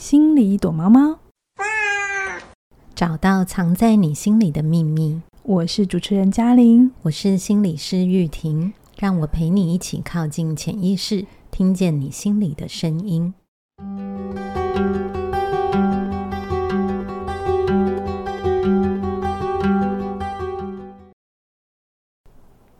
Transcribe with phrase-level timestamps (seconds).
[0.00, 1.18] 心里躲猫猫，
[2.94, 5.20] 找到藏在你心里的秘密。
[5.42, 13.34] 我是主持人嘉玲，我是心理师玉婷，让我陪你一起靠近潜意识，听见你心里的声音。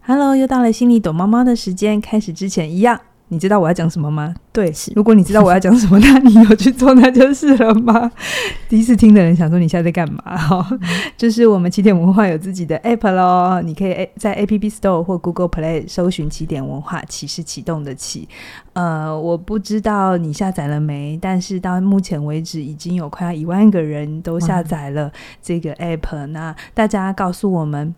[0.03, 3.01] Hello，又到了心里躲猫猫的时间，开始之前一样。
[3.29, 4.35] 你知道我要讲什么吗？
[4.53, 8.11] 对，如果你知道我要讲什么，那你有去做那就是了吗？
[8.69, 10.37] 第一次听的人想说你现在在干嘛？
[10.37, 10.81] 哈、嗯，
[11.17, 18.29] 就是我们起点文化有自己的 app 咯，你可以在 App Store 或 Google Play 搜寻起点文化，启是启动的启。
[18.73, 26.09] 呃，我不知道你下载了没，但是到目前为止已经有快要一万个人都下载了这个 app。
[26.13, 27.95] 嗯、那大家告诉我们。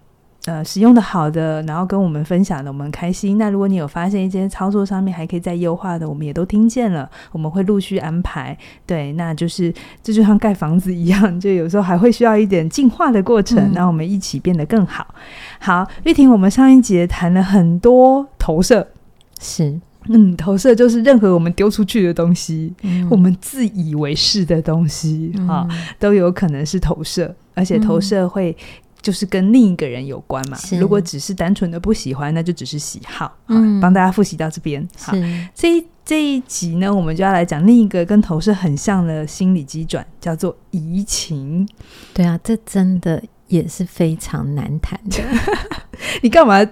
[0.47, 3.37] 呃，使用的好的，然后跟我们分享的，我们开心。
[3.37, 8.57] 那如果你有发现一些操作上面还可以再优化的，我们也都听见了，我们会陆续安排。
[8.87, 9.71] 对，那就是
[10.03, 15.15] 这就像盖房子一样，就有时候还会需要一点进化的过程，让、嗯、我们一起变得更好。
[15.59, 18.89] 好，玉婷，我们上一节谈了很多投射，
[19.39, 19.79] 是，
[20.09, 28.57] 嗯，投射就是任何我们丢出去的东西，嗯、我们自以为是的东西啊、嗯，都有可能是投射，而且投射会。
[29.01, 30.59] 就是跟另一个人有关嘛。
[30.79, 33.37] 如果只是单纯的不喜欢，那就只是喜好。
[33.49, 34.87] 嗯，帮大家复习到这边。
[34.99, 35.13] 好，
[35.55, 41.69] 这一这一集呢，我们就要来讲另一个跟投射很像的心理机转，叫做移情。
[42.13, 45.23] 对啊，这真的也是非常难谈的。
[46.23, 46.67] 你干嘛？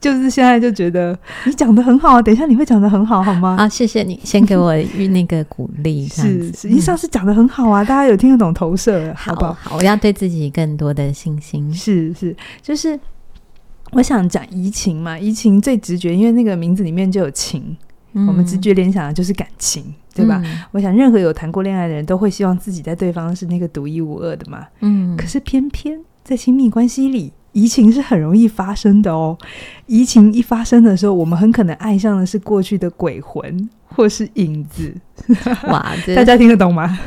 [0.00, 3.56] 就是现在就觉得你讲的很好，等一下你会讲的很好，好吗？
[3.58, 4.74] 啊，谢谢你，先给我
[5.10, 6.08] 那个鼓励。
[6.08, 9.52] 是，实际上是讲的很好啊， 大家有听得懂投射，好不好？
[9.52, 11.70] 好，我要对自己更多的信心。
[11.74, 12.98] 是是，就是
[13.92, 17.76] 我想讲移情嘛，移情最直觉，因为那个名字里面就有情，
[18.14, 20.40] 嗯、我们直觉联想的就是感情，对吧？
[20.42, 24.66] 嗯、我想任何有谈过恋爱的人都会希望自己在对方是那个独一无二的嘛。
[24.80, 27.34] 嗯，可是偏偏在亲密关系里。
[27.52, 29.36] 移情是很容易发生的哦。
[29.86, 34.94] 移情一发生的时候，我们很可能爱上的是过去的鬼魂或是影子。
[35.64, 36.98] 哇， 大家听得懂吗？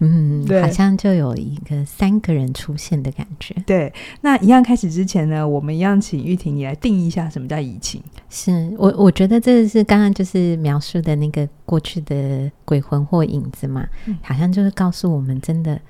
[0.00, 3.54] 嗯， 对，好像就有一个三个人出现的感觉。
[3.66, 8.02] 对，那一样开始之前呢，我们一样请玉婷你来定义一下什么叫移情。
[8.28, 15.80] 是我，我觉得这是刚刚就是描述的那个过去的鬼魂或影子嘛，嗯，好像就是告诉我们真的。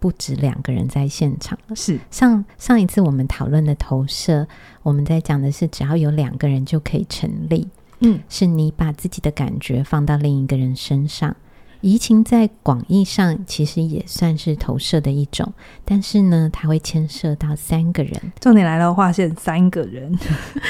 [0.00, 2.00] 不止两个人在现场，是。
[2.10, 4.48] 上上一次我们讨论的投射，
[4.82, 7.68] 我们在讲的是只要有两个人就可以成立，
[8.00, 11.36] 嗯，是你把自己的感觉放到另一个人身上。
[11.80, 15.52] 移情在广义上其实也算是投射的一种，
[15.84, 18.12] 但是呢，它会牵涉到三个人。
[18.38, 20.18] 重点来了，划线三个人，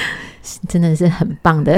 [0.67, 1.77] 真的是很棒的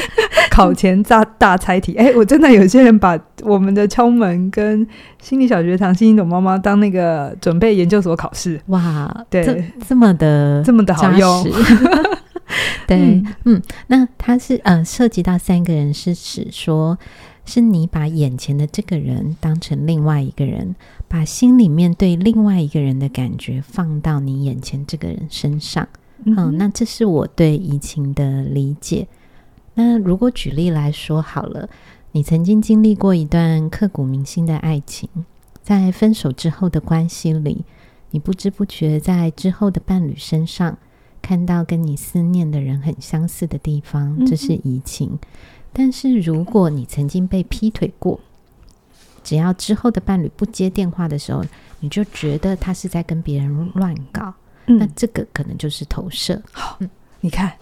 [0.50, 1.94] 考前大大猜题。
[1.94, 4.86] 哎、欸，我真的有些人把我们的敲门跟
[5.20, 8.60] 心理小学堂、心理懂妈妈当那个准备研究所考试。
[8.66, 11.44] 哇，对，这，这么的这么的好用。
[12.86, 16.98] 对，嗯，嗯，那它是呃涉及到三个人，是指说。
[17.46, 20.74] 是你把眼前的这个人当成另外一个人，
[21.08, 25.86] 把心里面对另外一个人的感觉放到你眼前这个人身上。
[26.24, 29.06] 嗯，嗯，那这是我对移情的理解。
[29.74, 31.68] 那如果举例来说好了，
[32.12, 35.08] 你曾经经历过一段刻骨铭心的爱情，
[35.62, 37.64] 在分手之后的关系里，
[38.12, 40.78] 你不知不觉在之后的伴侣身上
[41.20, 45.10] 看到跟你思念的人很相似的地方，这是移情。
[45.12, 45.18] 嗯
[45.74, 48.18] 但是如果你曾经被劈腿过，
[49.24, 51.44] 只要之后的伴侣不接电话的时候，
[51.80, 54.32] 你就觉得他是在跟别人乱搞，
[54.66, 56.40] 嗯，那这个可能就是投射。
[56.52, 56.88] 好，嗯，
[57.20, 57.52] 你看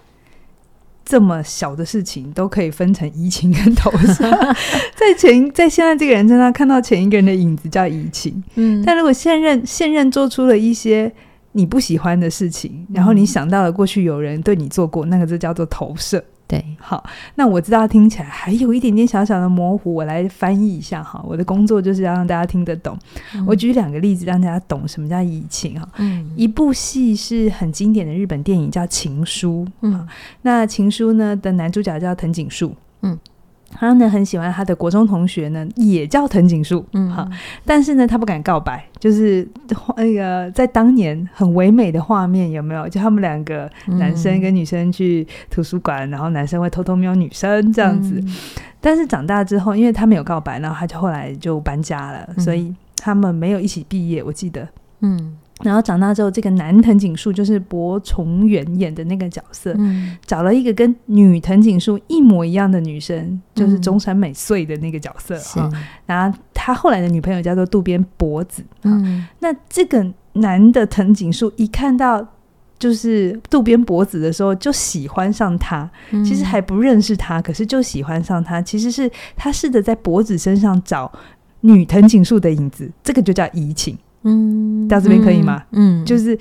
[1.03, 4.29] 这么小的事情都可以分成移情跟投射，
[4.95, 11.11] 在前在现在这个人身上看到前一个人的影子叫移情，嗯，但如果现任现任做出了一些
[11.53, 16.23] 你不喜欢的事情，然后你想到了过去有人对你做过，那个就叫做投射。
[16.45, 17.03] 对，好，
[17.35, 21.23] 那我知道听起来还有一点点小小的模糊，我来翻译一下哈。
[21.25, 22.97] 我的工作就是要让大家听得懂。
[23.33, 25.87] 嗯、我举两个例子，让大家懂什么叫移情哈。
[25.97, 29.65] 嗯，一部戏是很经典的日本电影，叫《情书》。
[29.81, 30.07] 嗯，
[30.41, 32.75] 那《情书》呢的男主角叫藤井树。
[33.01, 33.17] 嗯。
[33.73, 37.27] 他呢很喜欢他的国中同学呢，也叫藤井树，嗯，好，
[37.65, 39.47] 但是呢他不敢告白，就是
[39.97, 42.87] 那个在当年很唯美的画面有没有？
[42.87, 48.35] 就他们两个男生跟女生去图书馆，嗯，然后男生会偷偷瞄女生这样子，嗯。
[48.79, 54.67] 但是长大之后，因为他没有告白，然后他就后来就搬家了，嗯，所以他们没有一起毕业，我记得，
[55.01, 55.37] 嗯。
[55.61, 65.83] 然后长大之后，这个男藤井树就是柏重元演的那个角色，嗯，找了一个跟女藤井树一模一样的女生，就是中山美穗的那个角色哈，嗯。
[66.05, 68.63] 然后他他后来的女朋友叫做渡边博子。
[68.81, 72.25] 嗯，那这个男的藤井树一看到
[72.79, 75.89] 就是渡边博子的时候，就喜欢上他。
[76.25, 78.61] 其实还不认识他，可是就喜欢上他。
[78.61, 81.09] 其实是他试着在博子身上找
[81.61, 83.97] 女藤井树的影子，这个就叫移情。
[84.23, 85.63] 嗯，到这边可以吗？
[85.71, 86.37] 嗯，就是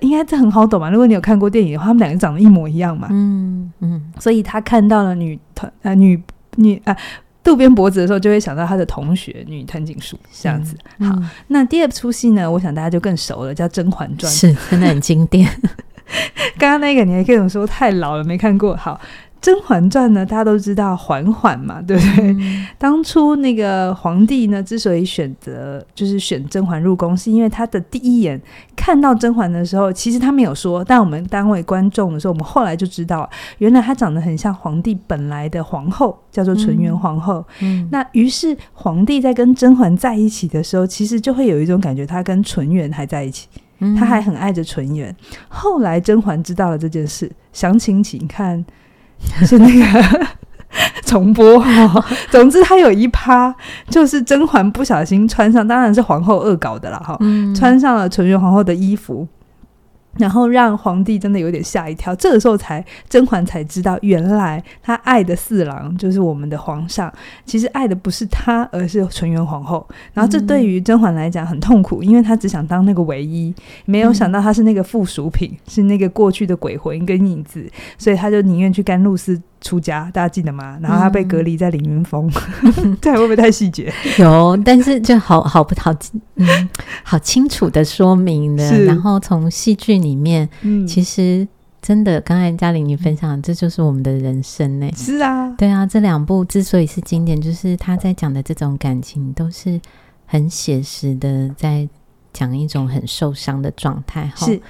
[0.00, 0.90] 应该这很好懂嘛。
[0.90, 3.08] 如果你有看过电影的话，他们两个长得一模一样嘛。
[3.10, 6.20] 嗯嗯，所以他看到了女藤啊女
[6.56, 6.96] 女啊
[7.42, 10.76] 渡边博子的时候，就会想到他的同学女藤井树这样子。
[10.98, 15.48] 好，嗯、那第二出戏呢，我想大家就更熟了，叫《甄嬛传》，是真的很经典。
[16.58, 18.94] 刚刚那个你还跟我说太老了没看过，好。
[19.44, 22.32] 《甄嬛传》呢，大家都知道嬛嬛嘛，对不对？
[22.32, 28.40] 嗯、当初那个皇帝呢，之所以选择就是选甄嬛入宫，是因为他的第一眼
[28.74, 37.44] 看到甄嬛的时候，其实他没有说，但我们单位观众的时候，我们后来就知道，原来她长得很像皇帝本来的皇后，叫做纯元皇后。
[37.60, 43.46] 嗯、那于是皇帝在跟甄嬛在一起的时候，其实就会有一种感觉，他跟纯元还在一起，
[43.98, 45.14] 他还很爱着纯元。
[45.20, 48.64] 嗯、后来甄嬛知道了这件事，详情请看。
[49.46, 50.26] 是那个
[51.06, 53.54] 重播哈，总之他有一趴，
[53.88, 57.16] 就是甄嬛不小心穿上，当然是皇后恶搞的了哈，
[57.54, 59.26] 穿上了纯元皇后的衣服。
[60.18, 67.12] 然后让皇帝真的有点吓一跳，这个时候才甄嬛才知道，原来她爱的四郎就是我们的皇上，
[67.44, 69.86] 其实爱的不是他，而是纯元皇后。
[70.12, 77.68] 然后这对于甄嬛来讲很痛苦，因为她只想当那个唯一，没有想到她是那个附属品，嗯、是那个过去的鬼魂跟影子，
[77.98, 79.40] 所以她就宁愿去甘露寺。
[79.64, 80.78] 出家，大家记得吗？
[80.82, 82.30] 然后他被隔离在凌云峰，
[82.84, 83.90] 嗯、 这会不会太细节？
[84.18, 85.90] 有，但是就好好不好，
[86.34, 86.68] 嗯，
[87.02, 88.84] 好清楚的说明的。
[88.84, 91.48] 然后从戏剧里面，嗯、其实
[91.80, 94.90] 真的，刚才嘉玲你分享，这就是我们的人生呢。
[94.94, 99.80] 是啊，对啊，这两部之所以是经典，就是他在讲的这种感情都是
[100.26, 101.88] 很写实的，在
[102.34, 104.30] 讲一种很受伤的状态。
[104.36, 104.60] 是。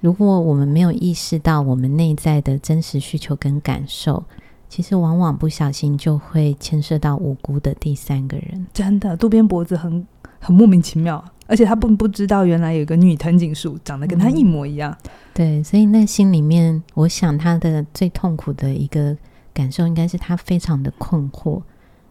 [0.00, 4.24] 如果我们没有意识到我们内在的真实需求跟感受，
[4.68, 8.66] 其实往往不小心就会牵涉到无辜的第三个人。
[8.72, 10.06] 真的，渡边博子很
[10.38, 14.96] 很莫名其妙，而且他不不知道原来有个女藤井树长得跟他一模一样。
[15.04, 19.16] 嗯、对，所以那心里面，我想他的最痛苦的一个
[19.52, 21.60] 感受，应该是他非常的困惑：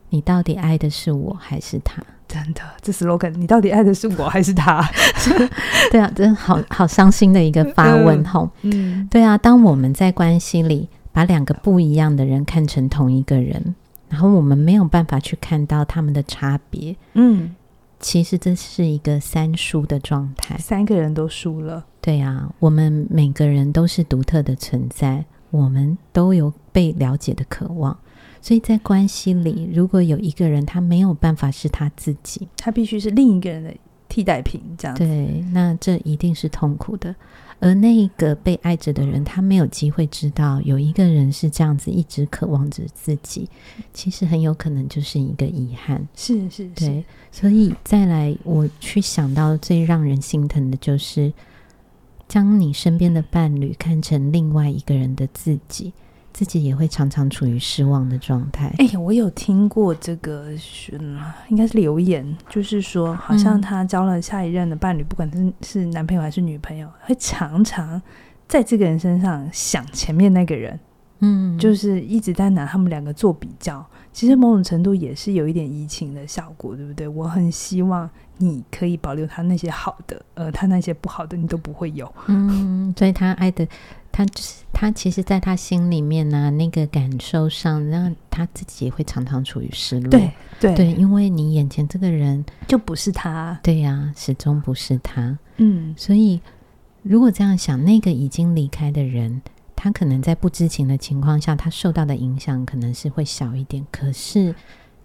[0.09, 2.01] 你到底爱的是我还是他？
[2.27, 4.85] 真的，这 slogan，你到底爱的是我还是他？
[5.91, 8.49] 对啊，真的好好伤心的一个发问吼。
[8.63, 13.75] 嗯，对啊，当我们在关系里把两个不一样的人看成同一个人，
[14.09, 17.55] 然后我们没有办法去看到他们的差别，嗯，
[18.01, 21.85] 其实这是一个三输的状态，三个人都输了。
[22.01, 27.97] 对啊，我们每个人都是独特的存在，我们都有被了解的渴望。
[28.41, 33.73] 所以在关系里，如果有一个人他没有办法是他自己，他必须是另一个人的
[34.07, 35.03] 替代品，这样子。
[35.03, 37.15] 对，那这一定是痛苦的。
[37.59, 43.49] 而那一个被爱着的人，他没有机会知道有一个人是这样子一直渴望着自己，
[43.91, 46.07] 其实很有可能就是一个遗憾。
[46.15, 46.69] 是是是。
[46.75, 51.33] 对，所以再来，我去想到最让人心疼的就是，
[52.27, 55.91] 将你身边的伴侣看成另外一个人的自己。
[56.33, 58.71] 自己也会常常处于失望的状态。
[58.77, 60.51] 哎呀，我有听过这个，
[61.49, 67.99] 应该是留言，就是说，好像他交了下一任的伴侣，嗯、不管是是男朋友还是女朋友，会常常
[68.47, 70.79] 在这个人身上想前面那个人，
[71.19, 73.83] 嗯，就是一直在拿他们两个做比较。
[74.13, 77.07] 其实某种程度也是有一点移情的效果，对不对？
[77.07, 82.11] 我很希望你可以保留他那些好的，呃，他那些不好的你都不会有。
[82.27, 83.67] 嗯，所以他爱的。
[84.17, 90.09] 他就是他，其实，在他心里面呢、啊，那个感受上，让他自己也会常常处于失落。
[90.09, 93.59] 对对对，因为你眼前这个人就不是他。
[93.61, 95.37] 对呀、啊，始终不是他。
[95.57, 96.41] 嗯，所以
[97.03, 99.39] 如果这样想，那个已经离开的人，
[99.75, 103.85] 他可能在不知情的情况下，他受到的影响可能是会小一点。
[103.91, 104.55] 可是，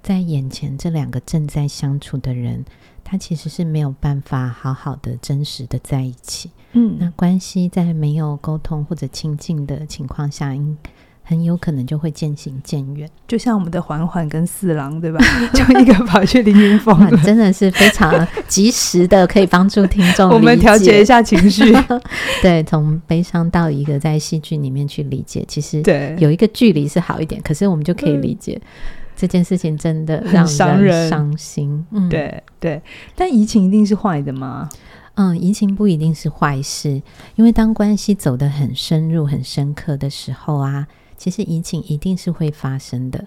[0.02, 2.64] 在眼前这两个正在相处的人。
[3.04, 6.50] 他其实是没有办法好好的、真实的在一起。
[6.73, 10.76] 嗯，那关系在没有沟通或者亲近的情况下，应
[11.25, 13.09] 很有可能就会渐行渐远。
[13.29, 15.19] 就像我们的缓缓跟四郎，对吧？
[15.55, 21.73] 就一个跑去凌云峰，真的是非常及时的，可以帮助听众 我们调节一下情绪。
[22.43, 28.61] 对，从悲伤到一个在戏剧里面去理解，其实对有一个距离是好一点，可是我们就可以理解。
[28.64, 28.69] 嗯
[29.14, 30.45] 这件事情真的让
[30.83, 32.83] 人伤心，嗯，对对。
[33.14, 34.69] 但移情一定是坏的吗？
[35.14, 37.02] 嗯，移情不一定是坏事，
[37.37, 43.26] 因为当关系走得很深入、很深刻的时候啊，其实移情一定是会发生的。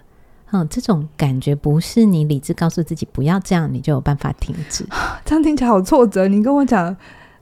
[0.52, 4.84] 嗯，这种感觉不是你理智告诉自己不要这样，你就有办法停止。
[5.24, 6.28] 这样听起来好挫折。
[6.28, 6.96] 你跟我讲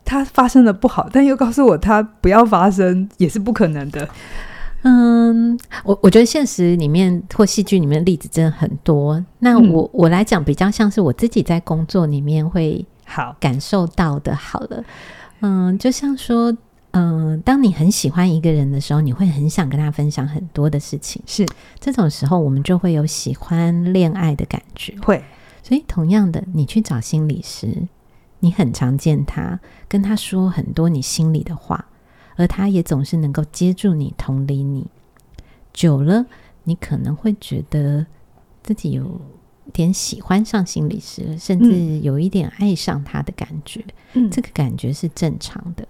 [0.04, 4.08] 它发生的不好，但又告诉我它不要发生，也是不可能的。
[4.82, 9.24] 嗯，我我觉得现实里面或戏剧里面的例子真的很多。
[9.38, 14.34] 那我、嗯、我来讲比较像是我自己在工作里面会好感受到的。
[14.36, 14.84] 好了，
[15.40, 16.56] 嗯，就像说。
[16.96, 21.20] 嗯，当你很喜欢一个人的时候，你会很想跟他分享很多的事情。
[21.26, 21.44] 是
[21.80, 24.96] 这种时候，我们就会有喜欢恋爱的感觉。
[25.00, 25.24] 会，
[25.60, 27.88] 所以同样的，你去找心理师，
[28.38, 29.58] 你很常见他，
[29.88, 31.84] 跟他说很多你心里的话，
[32.36, 34.86] 而他也总是能够接住你、同理你。
[35.72, 36.26] 久了，
[36.62, 38.06] 你可能会觉得
[38.62, 39.20] 自己有
[39.72, 43.84] 点喜欢上心理师，甚至有一点爱上他的感觉。
[44.12, 45.86] 嗯，这个感觉是正常的。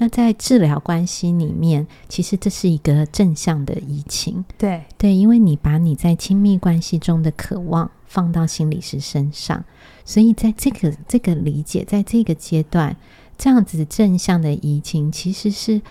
[0.00, 4.44] 那在治疗关系里面，其实这是一个正向的移情。
[4.56, 9.64] 对对，因为你把你在亲密关系中的渴望放到心理师身上，
[10.04, 12.96] 所以在这个这个理解，在这个阶段，
[13.36, 15.82] 这样子正向的移情，其实是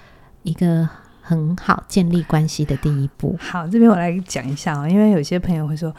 [0.43, 0.87] 一个
[1.21, 3.35] 很好建立关系的第一步。
[3.37, 5.93] 好，这边我来讲一下啊，因为有些朋友会说，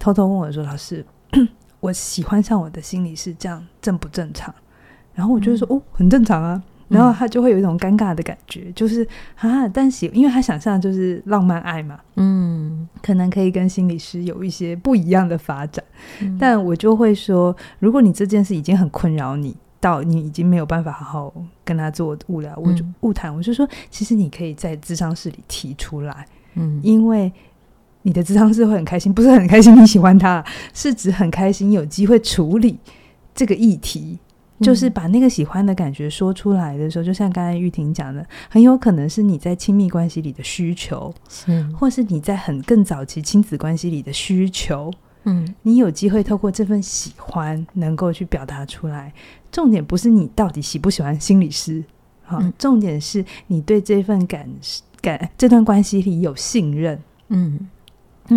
[0.00, 1.06] 偷偷问我说：“老师，
[1.78, 4.52] 我喜欢上我的心理师，这样正不正常？”
[5.14, 15.84] 然后我就说：“嗯、哦，很正常啊。”然后他就会有一种尴尬的感觉，嗯、就是啊，但喜因为他想象就是浪漫爱嘛，嗯，可能可以跟心理师有一些不一样的发展。
[16.20, 27.32] 嗯、但我就会说，如果你这件事已经很困扰你，到你已经没有办法好好跟他做物聊，我就物谈，我就说，其实你可以在智商室里提出来，嗯，因为
[28.02, 32.78] 你的智商是会很开心，不是很开心你喜欢他，是指很开心有机会处理
[33.34, 34.18] 这个议题。
[34.62, 44.92] 就是把那个喜欢的感觉说出来的时候，就像刚才玉婷讲的，很有可能是你在亲密关系里的需求，是，或是你在很更早期亲子关系里的需求，
[45.24, 49.10] 嗯，你有机会透过这份喜欢能够去表达出来。
[49.50, 51.82] 重点不是你到底喜不喜欢心理师，
[52.20, 54.46] 好，嗯，重点是你对这份感
[55.00, 57.58] 感这段关系里有信任，嗯，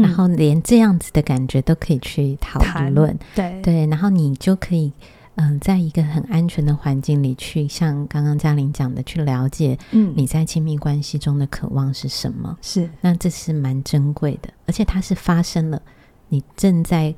[0.02, 2.60] 然后连这样子的感觉都可以去讨
[2.90, 3.62] 论，对。
[3.62, 4.92] 对，然后你就可以。
[5.36, 12.56] 嗯，在一个很安全的环境里去，像刚刚嘉玲讲的，去了解，嗯，你在亲密关系中的渴望是什么？
[12.62, 15.82] 是，那这是蛮珍贵的，而且它是发生了，
[16.30, 17.16] 你正在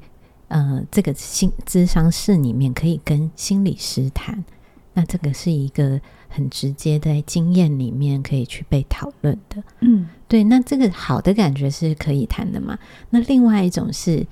[0.47, 4.41] 呃这个心咨商室里面可以跟心理师谈，
[4.93, 5.99] 那这个是一个
[6.35, 9.63] 很直接的经验里面可以去被讨论的。
[9.79, 12.77] 嗯，对，那这个好的感觉是可以谈的嘛？
[13.09, 14.27] 那另外一种是。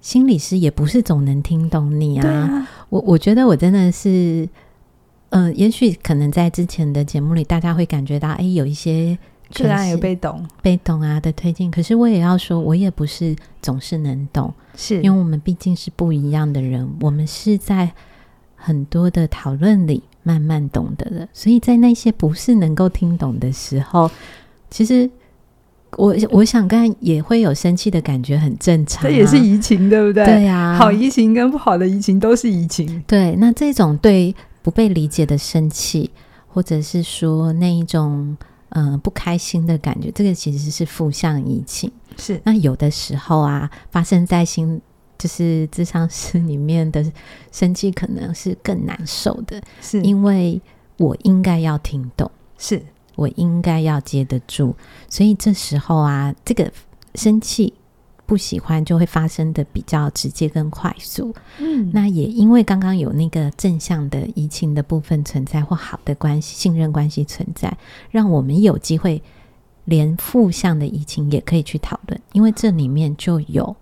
[0.00, 2.28] 心理师也不是总能听懂你啊！
[2.28, 4.48] 啊我我觉得我真的是，
[5.30, 9.18] 嗯、呃，也许可能在之前的节目里，大家会感觉到，哎，有一些
[9.52, 11.68] 个案有被懂、被懂啊的推进。
[11.68, 17.92] 可是我也要说，我也不是总是能懂，是因为我们毕竟是不一样的人，我们是在
[18.54, 21.28] 很多的讨论里慢慢懂得了。
[21.32, 24.10] 所以在那些不是能够听懂的时候，
[24.70, 25.10] 其实。
[25.96, 29.08] 我我想干也会有生气的感觉，很正常、啊。
[29.08, 30.22] 这也是移情，对不对？
[30.22, 33.02] 对呀、啊，好移情跟不好的移情都是移情。
[33.06, 36.10] 对，那这种对不被理解的生气，
[36.46, 38.36] 或者是说那一种
[38.68, 41.90] 嗯、呃、不开心的感觉，这个其实是负向移情。
[42.18, 44.78] 是，那有的时候啊，发生在心
[45.18, 47.04] 就是智商室里面的
[47.52, 50.60] 生气，可能是更难受的，是因为
[50.96, 52.30] 我应该要听懂。
[52.56, 52.82] 是。
[53.16, 54.76] 我应该要接得住，
[55.08, 56.70] 所以这时候啊，这个
[57.16, 57.74] 生气、
[58.26, 61.34] 不喜欢就会发生的比较直接跟快速。
[61.58, 67.76] 嗯，那也因为刚刚有那个正向的移情的部分存在，或好的关系、信任关系存在，
[68.12, 69.20] 让我们有机会
[69.86, 73.74] 连负向的移情也可以去讨论，因为这里面就有。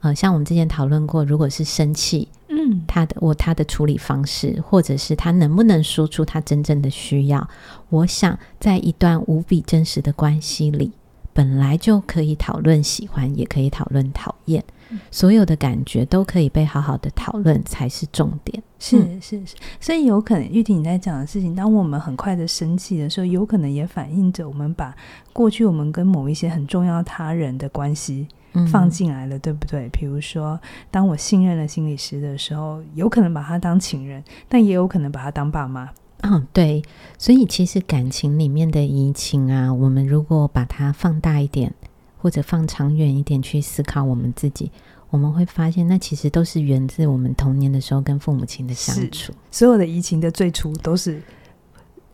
[0.00, 7.48] 呃，像我们之前讨论过，如果是生气，嗯，他的我他的处理方式，或者是他能不能说出他真正的需要，
[7.88, 10.92] 我想在一段无比真实的关系里，
[11.32, 18.62] 本来就可以讨论喜欢，也可以讨论讨厌，嗯，所有的感觉都可以被好好的讨论才是重点。
[18.78, 24.94] 是是是，所以有可能玉婷你在讲的事情，当我们很快的生气的时候，有可能也反映着我们把
[25.32, 28.28] 过去我们跟某一些很重要他人的关系。
[28.70, 29.88] 放进来了，嗯、对不对？
[29.90, 30.58] 比如说，
[30.90, 35.90] 当我信任了心理师的时候，有可能把他当情人，但也有可能把他当爸妈。
[36.22, 36.82] 嗯，对。
[37.16, 41.72] 所以，其实感情里面的移情啊，我们如果把它放大一点，
[42.16, 44.72] 或者放长远一点去思考我们自己，
[45.10, 49.32] 我们会发现，那其实都是源自我们童年的时候跟父母亲的相处。
[49.52, 51.22] 所有的移情的最初都是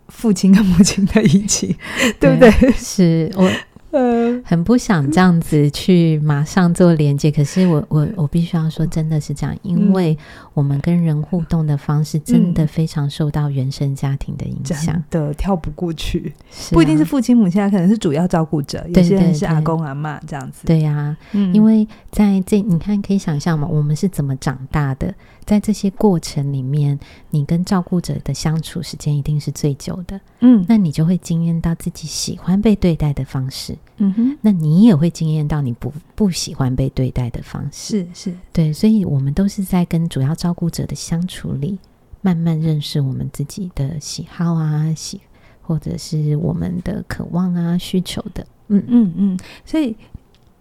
[0.09, 1.75] 父亲跟母亲的移情，
[2.21, 2.73] 对不对？
[2.73, 3.51] 是我。
[3.95, 7.31] 呃，很不想这样子去马上做连接。
[7.31, 10.19] 可是我我我必须要说，真的是这样，因为
[10.53, 16.33] 我们跟人互动的方式真的非常受到原生家庭的影响的，跳不过去。
[16.73, 20.67] 不一定是父亲母亲，可能是主要照顾者，有些人是阿公阿妈这样子。
[20.67, 21.17] 对呀，
[21.53, 25.15] 因为在这你看可以想象嘛，我们是怎么长大的？
[25.47, 26.99] 在这些过程里面，
[27.31, 41.79] 你跟照顾者的相处时间一定是最久的，嗯，那你就会经验到自己喜欢被对待的方式，嗯哼，那你也会经验到你不不喜欢被对待的方式，是是，对，所以我们都是在跟主要照顾者的相处里，
[42.23, 45.21] 慢慢认识我们自己的喜好啊，喜
[45.61, 49.95] 或者是我们的渴望啊、需求的，嗯嗯嗯，所以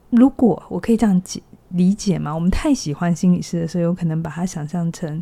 [0.09, 1.41] 如果我可以这样解。
[1.73, 2.33] 理解嘛？
[2.33, 5.21] 我们太喜欢心理师的时候，有可能把它想象成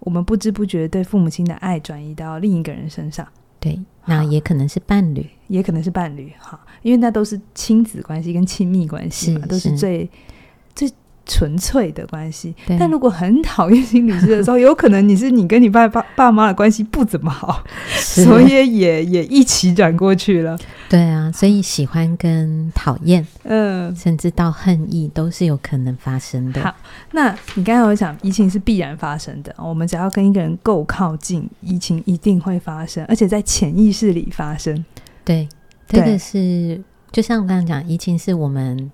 [0.00, 3.26] 我们不知不觉对父母亲的爱转移到另一个人身上。
[3.58, 6.32] 对，那也可能是伴侣，也可能是伴侣。
[6.38, 10.08] 哈，因为那都是亲子关系跟亲密关系嘛，是都是最。
[11.30, 20.58] 纯粹的关系，但如果很讨厌心理师的时候，有可能你是你跟你爸爸爸妈的关系不怎么好，所以也也一起转过去了。
[20.88, 26.60] 对啊，所以喜欢跟讨厌，嗯，甚至到恨意都是有可能发生的。
[26.62, 26.74] 好，
[27.12, 34.84] 那你刚才有讲移情是必然发生的，我们只要跟一个人够靠近，移情一定会发生，而且在潜意识里发生。
[35.24, 35.48] 对，
[35.86, 36.82] 这个是
[37.12, 38.90] 就像我刚刚讲，移情是我们。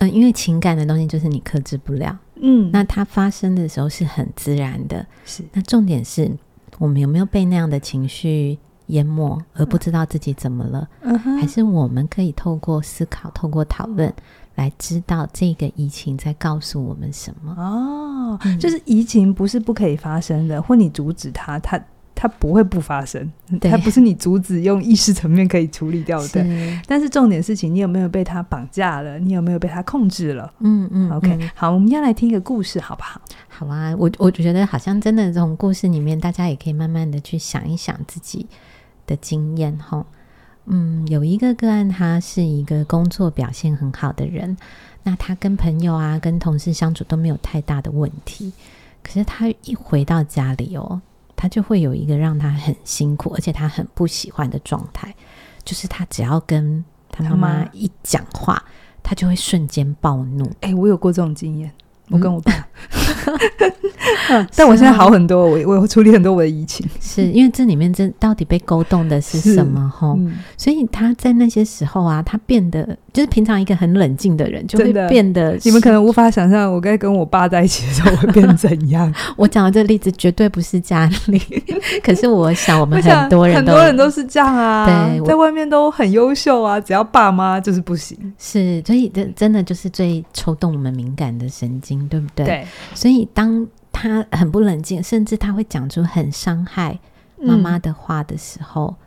[0.00, 5.42] 嗯，因为情感的东西就是你克制不了，嗯，那它发生的时候是很自然的，是。
[5.52, 6.30] 那重点是
[6.78, 10.88] 我们有没有被那样的情绪淹没，而不知道自己怎么了？
[11.02, 14.12] 嗯哼，还是我们可以透过思考、透过讨论
[14.56, 17.54] 来知道这个疫情在告诉我们什么？
[17.56, 21.80] 哦，嗯，就是疫情不是不可以发生的，或你阻止它，它。
[22.22, 26.44] 它不会不发生，对它不是你阻止用意识层面可以处理掉的。
[26.44, 29.18] 是但是重点事情，你有没有被他绑架了？
[29.18, 30.52] 你有没有被他控制了？
[30.58, 31.10] 嗯嗯。
[31.12, 33.18] OK，嗯好，我们要来听一个故事，好不好？
[33.48, 38.46] 好啊，我我觉得好像真的这种故事里面，大家也可以慢慢的去想一想自己
[39.06, 40.04] 的经验哈。
[40.66, 44.54] 嗯，有一个个案，他是一个工作表现很好的人，
[45.04, 48.52] 那他跟朋友啊、跟同事相处都没有太大的问题，
[49.02, 51.00] 可是他一回到家里哦。
[51.40, 55.14] 他就会有一个让他很辛苦，而且他很不喜欢的状态，
[55.64, 58.62] 就是他只要跟他妈妈一讲话，
[59.02, 60.44] 他，就会瞬间暴怒。
[60.60, 61.72] 哎、欸，我有过这种经验。
[62.10, 62.52] 我跟我爸，
[64.56, 65.46] 但我现在好很多。
[65.46, 69.92] 我我有处理很多我的疫情，是因为这里面这到底被勾动的是什么？
[69.96, 70.16] 哈，
[70.56, 79.12] 所以他在那些时候啊，他变得就是平常一个很冷静的人，就会变得你们可能无法想象，我该跟我爸在一起的时候会变怎样。
[79.36, 81.40] 我讲的这个例子绝对不是家里，
[82.02, 88.16] 可是我想我们很多人很多人都是这样啊，对，在外面都很优秀啊，只要爸妈就是不行。
[88.38, 91.99] 是，所以这真的就是最抽动我们敏感的神经。
[92.08, 92.44] 对不对？
[92.46, 96.98] 对，所以当他很不冷静，甚至他会讲出很伤害
[97.36, 99.06] 妈妈的话的时候，嗯、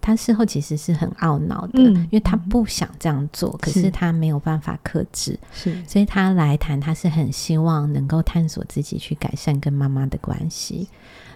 [0.00, 10.88] 他事后其实是很懊恼的，嗯、因为他不想这样做，嗯、可是他没有办法克制，是，所以他来谈，他是很希望能够探索自己，去改善跟妈妈的关系。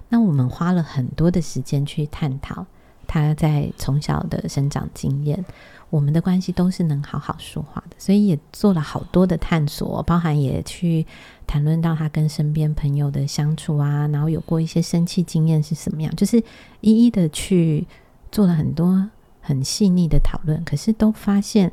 [0.08, 2.64] 那我们花了很多的时间去探讨
[3.08, 5.44] 他在从小的生长经验。
[5.88, 11.06] 我们的关系都是能好好说话的，所以也做了好多的探索，包含也去
[11.46, 16.42] 谈论到他跟身边朋友的相处啊，然后有过一些生气经验是什么样，就是
[16.80, 17.86] 一一的去
[18.32, 19.08] 做了很多
[19.40, 21.72] 很细腻的讨论，可是都发现，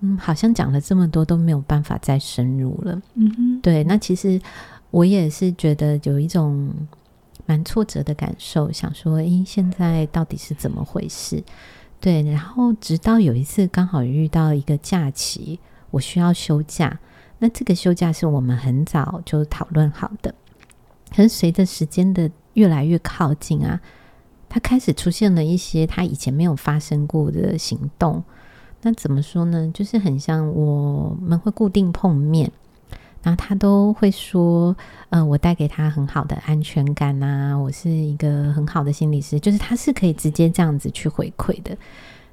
[0.00, 3.00] 嗯，好像讲了这么多都没有办法再深入了。
[3.14, 4.40] 嗯哼，对，那其实
[4.90, 6.72] 我也是觉得有一种
[7.44, 11.44] 蛮挫折的感受，想说，诶，现在到底是怎么回事？
[12.02, 15.60] 对，然后直到有一次刚好遇到一个假期，
[15.92, 16.98] 我需要休假。
[17.38, 20.34] 那这个休假是我们很早就讨论好的，
[21.14, 23.80] 可是随着时间的越来越靠近啊，
[24.48, 28.24] 他开始出现了一些他以前没有发生过的行动。
[28.82, 29.70] 那怎么说呢？
[29.72, 32.50] 就是很像我们会固定碰面。
[33.22, 34.76] 然后他都会说，
[35.10, 41.76] 嗯、呃，我带给他很好的安全感呐，我是一个很好的心理师，就是他是可以直接这样子去回馈的。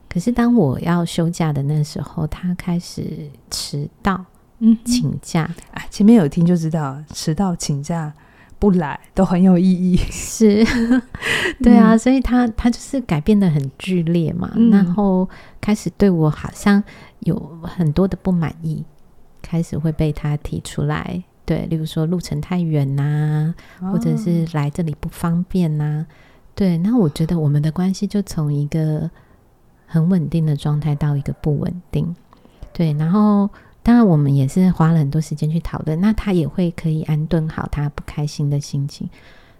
[0.10, 4.26] 可是当我要休假的那时候，他开始迟到，
[4.58, 5.44] 嗯，请假。
[5.72, 8.12] 啊，前面有听就知道，迟到请假
[8.58, 9.96] 不来都很有意义。
[10.10, 10.66] 是，
[11.62, 15.30] 对啊，嗯、所以他他就是改变的很剧烈嘛，嗯、然后
[15.62, 16.84] 开始对我好像
[17.20, 18.84] 有很多的不满意。
[19.50, 26.08] 开始会被他提出来，对，例如说路程太远呐、或者是来这里不方便呐、啊，
[26.54, 26.78] 对。
[26.78, 29.10] 那我觉得我们的关系就从一个
[29.88, 32.16] 很稳定的状态到一个不稳定。
[32.72, 33.50] 对，然后
[33.82, 39.10] 当然我们也是花了很多时间去讨论，那他也会可以安顿好他不开心的心情。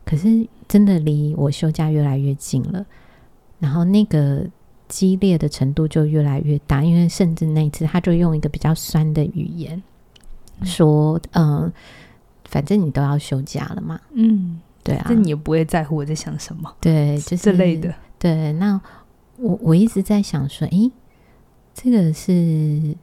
[0.06, 2.86] 可是真的离我休假越来越近了，
[3.58, 4.46] 然后那个
[4.90, 9.82] 激烈的程度就越来越大，因为甚至那一次他就用一个比较酸的语言
[10.64, 11.74] 说：“嗯、呃，
[12.44, 17.96] 反正你都要休假了嘛。”嗯，对啊，那你也不会在乎我在想什么，对，就是这类的。
[18.18, 18.82] 对，那
[19.38, 20.92] 我我一直在想说，诶，
[21.74, 22.98] 这个是。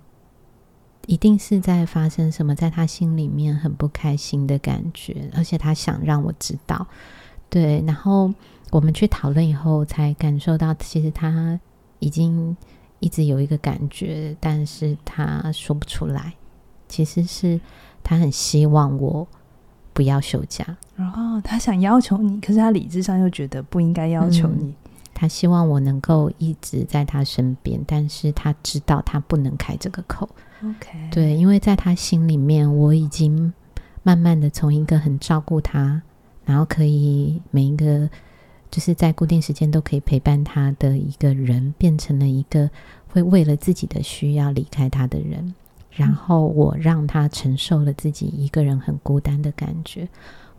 [1.07, 6.85] 一定是在发生什么，在他心里面很不开心的感觉，而且他想让我知道。
[7.49, 8.35] 对，然后
[8.73, 11.61] 我们去讨论以后，才感受到其实他
[11.99, 12.57] 已经
[13.01, 16.35] 一直有一个感觉，但是他说不出来。
[16.89, 17.61] 其实是
[18.05, 19.27] 他很希望我
[19.93, 24.67] 不要休假，然后他想要求你，可是他理智上又觉得不应该要求你。
[24.67, 24.75] 嗯，
[25.13, 30.29] 他希望我能够一直在他身边，但是他知道他不能开这个口。
[30.63, 33.53] OK，对，因为在他心里面，我已经
[34.03, 36.01] 慢慢的从一个很照顾他，
[36.45, 38.09] 然后可以每一个
[38.77, 42.69] 就是在固定时间都可以陪伴他的一个人，变成了一个
[43.09, 45.55] 会为了自己的需要离开他的人。
[45.93, 50.07] 然后我让他承受了自己一个人很孤单的感觉。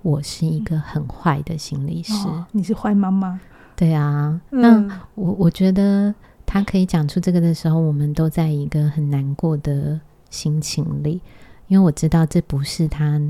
[0.02, 3.40] 我是一个很坏的心理师，哦，你是坏妈妈？
[3.76, 6.16] 对啊，那我我觉得。
[6.50, 10.00] 他可以讲出这个的时候，我们都在一个很难过的
[10.30, 11.20] 心情里，
[11.68, 13.22] 因为我知道这不是他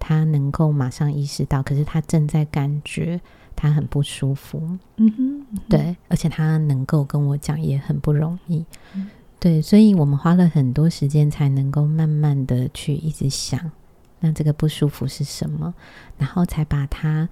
[0.00, 3.20] 他能够马上意识到，可是他正在感觉
[3.60, 4.58] 他很不舒服。
[4.96, 8.64] 嗯哼，嗯哼，对，而且他能够跟我讲也很不容易。
[8.94, 13.70] 嗯，对，所以我们花了很多时间才能够慢慢的去一直想，
[14.20, 15.74] 那这个不舒服是什么，
[16.16, 17.28] 然后才把他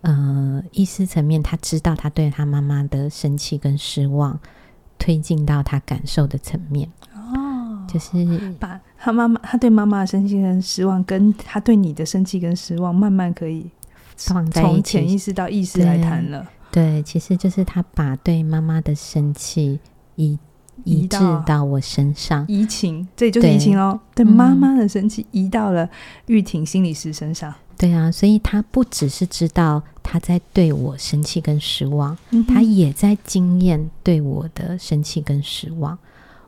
[0.00, 4.38] 呃意识层面，他知道他对他妈妈的生气跟失望。
[5.00, 13.70] 推进到他感受的层面哦，就是把他妈妈他对妈妈的生气跟失望，跟他对你的生气跟失望，慢慢可以
[14.18, 17.00] 从潜意识到意识来谈了对。
[17.00, 19.80] 对，其实就是他把对妈妈的生气
[20.16, 20.38] 移
[20.84, 23.98] 移至到我身上，移情，这就是移情哦。
[24.14, 25.88] 对妈妈的生气移到了
[26.26, 27.54] 玉婷心理师身上。
[27.76, 35.96] 对啊，所以他不只是知道他在对我生气跟失望，嗯、他也在经验对我的生气跟失望。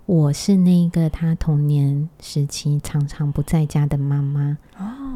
[0.06, 5.09] 我是那个他童年时期常常不在家的妈妈哦，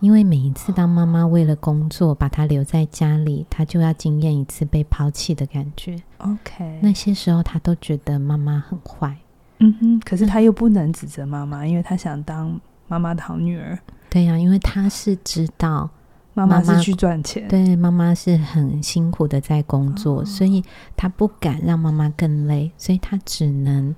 [0.00, 5.96] 因为每一次当妈妈为了工作把他留在家里，他就要经验一次被抛弃的感觉。
[6.18, 9.16] OK，那些时候他都觉得妈妈很坏，
[9.58, 13.78] 嗯哼，可是他又不能指责妈妈，因为他想当妈妈的好女儿。
[14.10, 15.88] 对呀、啊，因为他是知道
[16.34, 20.62] 妈妈是去赚钱，对，妈妈是很辛苦的在工作，哦、所以
[20.94, 23.94] 他不敢让妈妈更累，所以他只能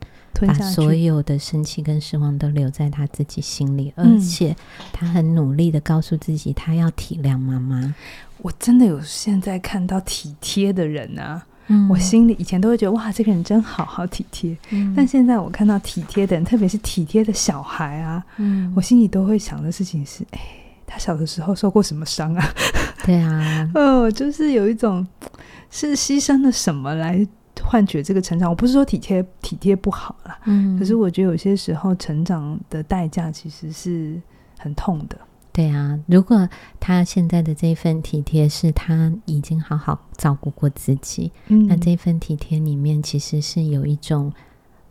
[0.46, 4.57] 把所有的生气跟失望都留在他自己心里，而且
[4.92, 7.94] 他很努力的告诉自己，他要体谅妈妈。
[8.38, 11.44] 我真的有现在看到体贴的人啊。
[11.70, 14.57] 嗯、我心里以前都会觉得哇，这个人真好，好体贴。
[14.70, 20.40] 嗯、但现在我看到体贴的人，特别是体贴的小孩啊，嗯、我心里都会想的事情是：哎，
[20.87, 22.55] 他小的时候受过什么伤啊？
[23.05, 25.07] 对啊，哦，就是有一种
[25.70, 27.27] 是牺牲了什么来
[27.64, 28.48] 换取这个成长。
[28.48, 34.20] 我不是说体贴体贴不好啦，嗯，可是我觉得有些时候成长的代价其实是
[34.58, 35.18] 很痛的。
[35.50, 44.32] 对啊，如果他现在的这份体贴是他已经好好照顾过自己，嗯，那这份体贴里面其实是有一种，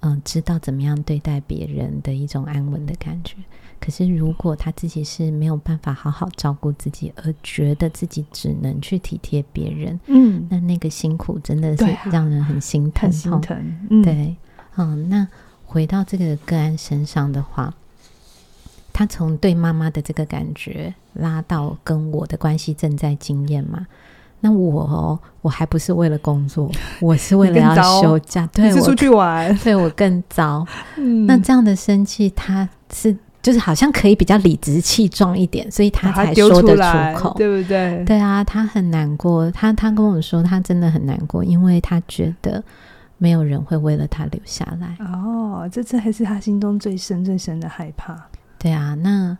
[0.01, 3.35] 嗯、呃，知道怎么样对待别人的一种安稳的感觉。
[3.79, 13.77] 可是如果他自己是没有办法好好照顾自己，而觉得自己只能去体贴别人，嗯，那那个辛苦真的是让人很心疼，很心疼。
[13.89, 14.35] 嗯，对，
[14.77, 15.27] 嗯，那
[15.65, 17.73] 回到这个个案身上的话。
[18.93, 23.85] 他从对妈妈的这个感觉拉到跟我的关系正在经验嘛？
[24.39, 26.69] 那我哦，我还不是为了工作，
[27.01, 30.65] 我是为了要休假，对，是出去玩， 对我更糟。
[30.95, 38.03] 嗯，那这样的生气，他是就是好像可以比较理直气壮一点，所以他才说得出口，对不对？
[38.05, 42.63] 对啊，他很难过，他他跟我说，他真的很难过，因为他觉得
[43.17, 44.97] 没有人会为了他留下来。
[44.99, 48.15] 哦，这次还是他心中最深最深的害怕。
[48.59, 49.37] 对啊，那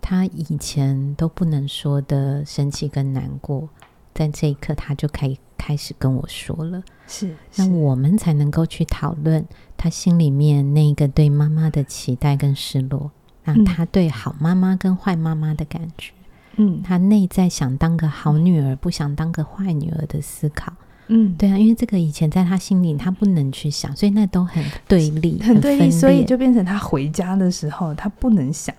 [0.00, 3.68] 他以前都不能说的生气跟难过，
[4.16, 6.82] 在这一刻他就可以开始跟我说了。
[7.06, 9.44] 是，是，那我们才能够去讨论
[9.76, 13.12] 他心里面那个对妈妈的期待跟失落，
[13.44, 16.12] 那他对好妈妈跟坏妈妈的感觉，
[16.56, 20.72] 嗯，他内在想当个好女儿，不想当个坏女儿的思考，
[21.08, 28.74] 嗯，对啊，因为这个以前在他心里他不能去想，所以那都很对立，很对立，所以就变成他回家的时候他不能想，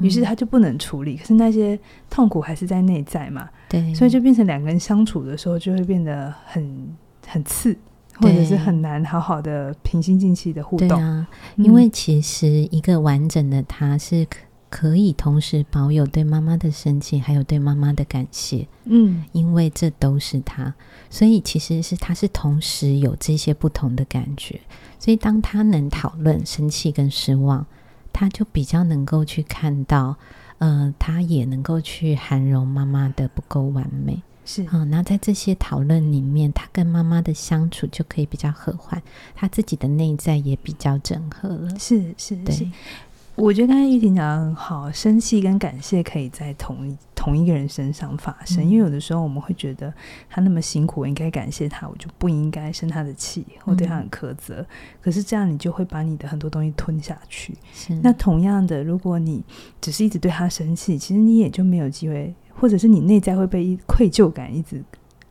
[0.00, 1.14] 于是他就不能处理。
[1.14, 1.78] 嗯、可是那些
[2.08, 7.76] 痛苦还是在内在嘛，对，所以就变成两个人相处的时候就会变得很很刺。
[8.16, 10.86] 或者是很难好好的平心静气的互动。
[10.86, 11.26] 对啊，
[11.56, 14.24] 因为其实一个完整的他是
[14.68, 18.68] 可以同时保有对妈妈的生气，还有对妈妈的感谢。
[18.84, 20.72] 嗯，因为这都是他，
[21.08, 24.60] 所以其实是他是同时有这些不同的感觉。
[24.98, 27.66] 所以当他能讨论生气跟失望，
[28.12, 30.16] 他就比较能够去看到，
[30.58, 34.22] 呃，他也能够去涵容妈妈的不够完美。
[34.44, 39.00] 是啊，那、嗯、在这些讨论里面，他跟妈妈的相处就可以比较和缓，
[39.36, 41.78] 他自己的内在也比较整合了。
[41.78, 42.66] 是是，对是。
[43.34, 49.92] 我觉得刚才玉婷讲的很好，生气跟感谢可以在同一同一个人身上发生，嗯、因为有的时候我们会觉得
[50.28, 54.56] 他那么辛苦，我应该感谢他，我就不应该生他的气我对他很苛责。
[54.60, 54.66] 嗯、
[55.00, 57.54] 可是这样你就会把你的很多东西吞下去。
[58.02, 59.42] 那同样的，如果你
[59.80, 62.34] 只是一直对他生气，其实你也就没有机会。
[62.54, 64.80] 或者是你内在会被一愧疚感一直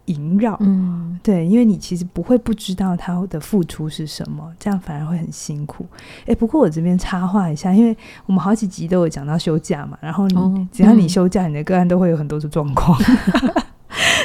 [0.05, 5.85] 萦绕，嗯，对，因为你其实不会不知道他的付出是什么，这样反而会很辛苦。
[6.25, 12.97] 哎，不过我这边插话一下，因为我们好几集都有讲到休假嘛，然后你只要你休假，你的个案都会有很多的状况。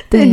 [0.09, 0.29] 对，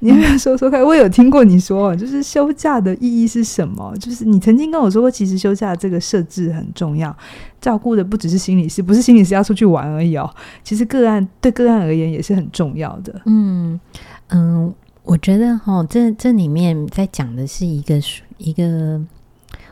[0.00, 0.82] 你有没有说说看？
[0.82, 3.94] 我有听过你说，就是休假的意义是什么？
[3.98, 7.16] 就是你曾经跟我说过，其实休假这个设置很重要，
[7.58, 10.30] 照顾的不只是心理师，不是心理师要出去玩而已哦。
[10.62, 13.22] 其实个案对个案而言也是很重要的。
[13.24, 13.80] 嗯
[14.28, 18.00] 嗯，我觉得哈，这这里面在讲的是一个
[18.38, 19.00] 一个，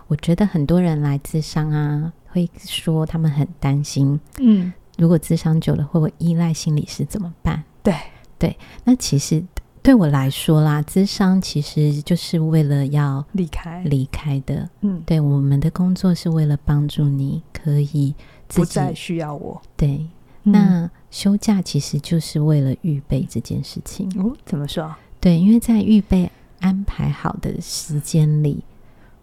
[0.08, 7.64] 我觉得很多人来咨商啊，会说他们很担心，嗯，如果咨商久了会不会依赖心理师怎么办？
[7.82, 7.94] 对。
[8.36, 9.42] 对，那其实
[9.80, 14.68] 对我来说啦，咨商其实就是为了要离开离开的。
[14.80, 18.14] 嗯，对，我们的工作是为了帮助你可以
[18.48, 19.62] 自己不再需要我。
[19.76, 20.10] 对，嗯、
[20.44, 24.08] 那休假其实就是为了预备这件事情。
[24.16, 24.94] 哦，怎么说？
[25.20, 26.30] 对，因为在预备
[26.60, 28.62] 安排好的时间里，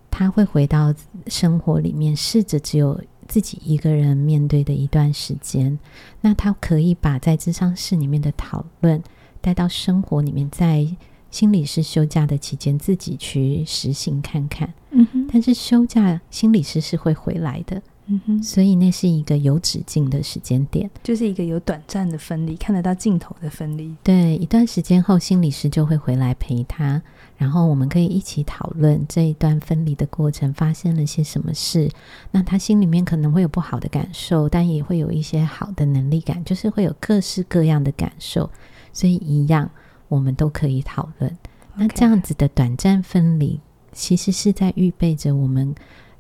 [0.10, 0.94] 他会回到
[1.28, 3.02] 生活里面，试着只有。
[3.28, 5.80] 自己一个人面对的一段时间，
[6.20, 9.02] 那他可以把在智商室里面的讨论
[9.40, 10.86] 带到生活里面，在
[11.30, 14.74] 心理师休假的期间自己去实行看看。
[14.90, 17.82] 嗯哼，但是休假心理师是会回来的。
[18.08, 23.96] 嗯哼，所以那是一个有止境的时间点，就是一个有短暂的分离，看得到尽头的分离。
[24.04, 27.02] 对，一段时间后，心理师就会回来陪他。
[27.38, 31.90] 然后我们可以一起讨论这一段分离的过程发生了些什么事。
[32.30, 38.50] 那他心里面可能会有不好的感受，但也会有一些好的能力感，就是会有各式各样的感受。
[38.94, 39.70] 所以一样，
[40.08, 41.36] 我们都可以讨论。
[41.76, 43.60] 那这样子的短暂分离，
[43.92, 45.74] 其实是在预备着我们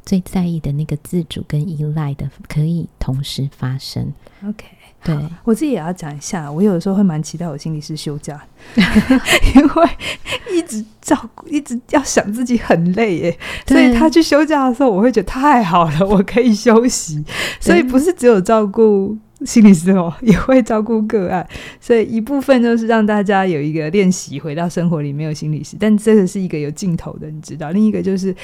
[0.05, 4.13] 最在意的那个自主跟依赖的，可以同时发生。
[4.47, 4.65] OK。
[5.03, 8.39] 对，我自己也要讲一下，我有的时候会蛮期待我心理师休假，
[8.75, 9.89] 因为
[10.55, 17.25] 一直照顾，一直要想自己很累耶，所以他去休假的时候，我会觉得太好了，我可以休息。
[17.59, 21.47] 所以不是只有照顾心理师哦，也会照顾个案，
[21.79, 27.71] 所以一部分就是让大家有一个练习，回到生活里没有心理师，但这个是一个有尽头的，你知道。
[27.71, 28.35] 另一个就是。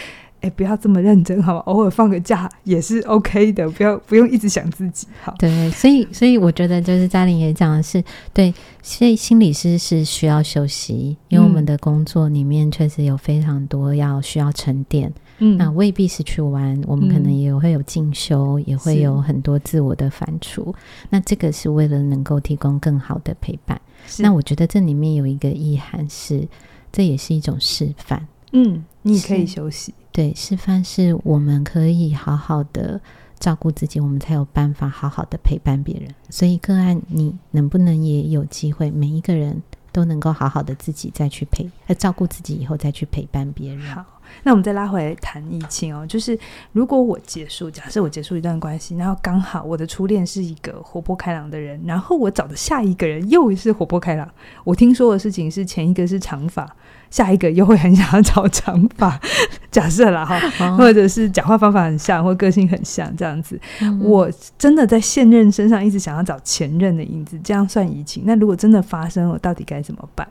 [0.41, 1.59] 哎，不要这么认真，好吗？
[1.65, 5.07] 偶尔放个假也是 OK 的，不要不用一直想自己。
[5.23, 15.11] 好，对，所以所以我觉得就是嘉玲也讲的是，对，所以心理师是需要休息，因为我们的工作里面确实有非常多要需要沉淀。
[15.39, 20.73] 嗯，那未必是去玩，我们可能也会有进修，嗯、也会有很多自我的反刍。
[21.09, 23.79] 那这个是为了能够提供更好的陪伴。
[24.19, 26.47] 那我觉得这里面有一个意涵是，
[26.91, 28.27] 这也是一种示范。
[28.51, 29.93] 嗯，你可以休息。
[30.11, 32.99] 对，示范是我们可以好好的
[33.39, 36.09] 照顾自己，我们才有办法好好的陪伴别人。
[36.29, 43.85] 所以个案，你能不能也有机会，每一个人都能够好好的自己再去陪，呃，照顾自己以后再去陪伴别人。
[43.93, 44.03] 好，
[44.41, 46.37] 那我们再拉回来谈疫情哦，就是
[46.71, 54.27] 如果我结束，假设我结束一段关系，然后刚好我的初恋是一个活泼开朗的人，然后我找的下一个人又是活泼开朗，
[54.63, 56.67] 我听说的事情是前一个是长发。
[57.09, 59.19] 下一个又会很想要找长发，
[59.71, 63.59] 假设啦哈，哦、或者是讲话方法很像，或个性很像这样子。
[63.81, 68.23] 嗯、我真的在现任身上一直想要找前任的影子，这样算移情？
[68.25, 70.27] 那如果真的发生，我到底该怎么办？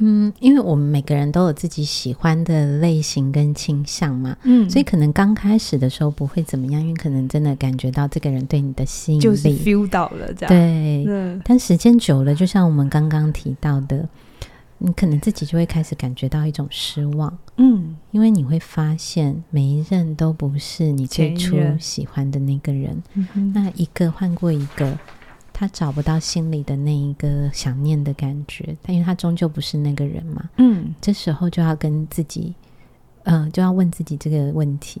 [0.00, 10.48] 嗯，因为我们每个人都有自己喜欢的类型跟倾向嘛，嗯，所以可能刚开始的时候不会怎么样，因为可能真的感觉到这个人对你的吸引力，就是 feel 到了这样。
[10.48, 14.04] 对，嗯、但时间久了，就像我们刚刚提到的。
[14.86, 17.38] 你可能自己就会开始感觉到一种失望。
[17.56, 24.98] 嗯，因为你会发现每一任都不是你最初喜欢的那个人，人那一个换过一个，
[25.54, 30.50] 他找不到心里的那一个想念的感觉，但因为他终究不是那个人嘛。
[30.58, 32.54] 嗯，这时候就要跟自己，
[33.22, 35.00] 嗯、呃，就要问自己这个问题：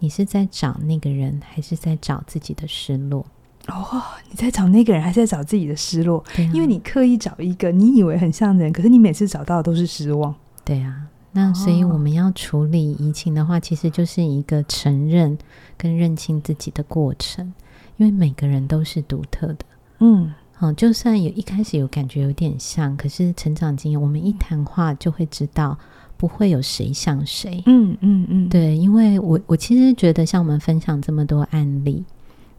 [0.00, 3.24] 你是在找那个人，还是在找自己的失落？
[3.68, 6.22] 哦，你在找那个人，还是在找自己的失落？
[6.52, 10.34] 因为你刻意找一个你以为很像的人，可是你每次找到的都是失望。
[10.64, 15.36] 对啊，那所以我们要处理移情的话，其实就是一个承认
[15.76, 17.52] 跟认清自己的过程。
[17.96, 19.58] 因为每个人都是独特的，
[20.00, 25.78] 嗯，好，就算有一开始有感觉有点像，可是成长经验，我们一谈话就会知道，
[26.16, 27.62] 不会有谁像谁。
[27.66, 32.04] 嗯嗯嗯，对，因为我我其实觉得，像我们分享这么多案例。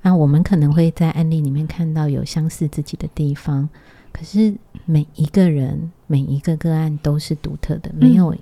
[0.06, 3.68] 那我们可能会在案例里面看到有相似自己的地方，
[4.12, 4.54] 可是
[4.86, 8.40] 每一个人每一个个案都是独特的，没有、嗯、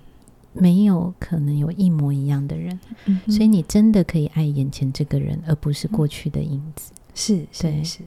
[0.52, 6.92] 没有可能有一模一样的人，嗯、所以你真的可以爱眼前这个人，而不是过去的影子。
[7.16, 8.00] 是是是，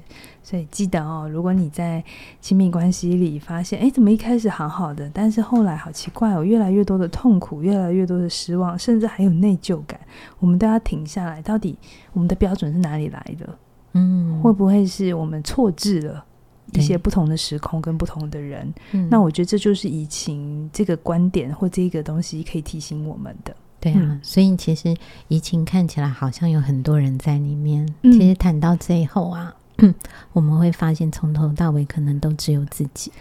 [0.42, 2.02] 所以记得哦，如果你在
[2.40, 10.00] 亲密关系里发现，哎，怎么一开始好好的，但是后来好奇怪哦，越来越多的痛苦，越来越多的失望，甚至还有内疚感，
[10.40, 11.78] 我们都要停下来，到底
[12.12, 13.58] 我们的标准是哪里来的？
[13.92, 16.24] 嗯，会不会是我们错置了
[16.72, 18.74] 一些不同的时空跟不同的人？
[18.92, 23.54] 嗯，那我觉得这就是移情这个观点或这个东西可以提醒我们的。
[23.78, 24.96] 对啊，嗯、所以其实
[25.28, 29.54] 疫情看起来好像有很多人在里面，嗯、其实谈到最后啊，
[30.32, 33.12] 我们会发现从头到尾可能都只有自己，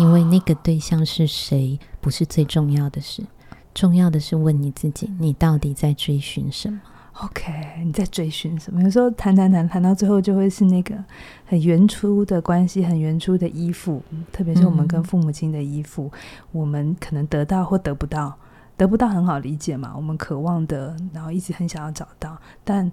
[0.00, 3.22] 因为那个对象是谁不是最重要的事，
[3.74, 6.80] 重要的是问你自己，你到底在追寻什么
[7.22, 7.52] ？OK，
[7.84, 8.82] 你在追寻什么？
[8.82, 10.94] 有时候谈谈谈谈到最后，就会是那个
[11.46, 16.18] 很原初的关系，很原初的依附，特别是我们跟父母亲的依附，嗯、
[16.52, 18.36] 我们可能得到或得不到。
[18.76, 22.90] 得不到很好理解嘛，我们渴望的，然后一直很想要找到，但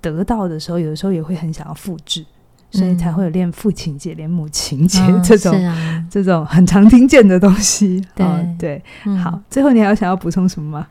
[0.00, 2.24] 得到的时候，有的时候也会很想要复制，
[2.70, 8.04] 所以才会有恋父情节、恋母情节这种、哦啊、这种很常听见的东西。
[8.14, 10.86] 对、哦、对，嗯、好，最后你还有想要补充什么吗？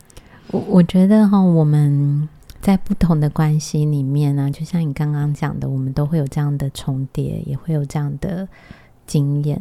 [0.48, 2.28] 我我觉得哈，我们
[2.60, 8.48] 在不同的关系里面呢、啊，就像你刚刚讲的，我们都会有这样的重叠，也会有这样的
[9.06, 9.60] 经验。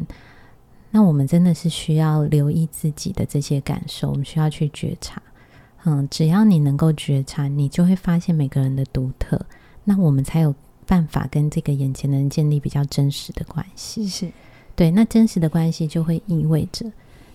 [0.96, 5.20] 那我们真的是需要留意自己的这些感受，我们需要去觉察。
[5.86, 9.44] 嗯，只要你能够觉察，你就会发现每个人的独特。
[9.86, 10.54] 那我们才有
[10.86, 14.08] 办法跟这个眼前的人建立比较真实的关系。
[14.08, 14.32] 是，
[14.76, 14.92] 对。
[14.92, 16.92] 那真实的关系就会意味着，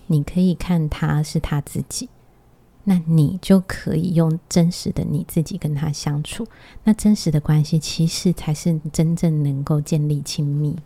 [0.07, 2.07] 你可以看他是他自己，
[2.85, 6.47] 那你就可以用真实的你自己跟他相处。
[6.85, 10.77] 那真实的关系其实才是真正能够建立亲密。